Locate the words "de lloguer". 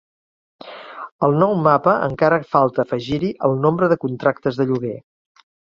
4.63-4.99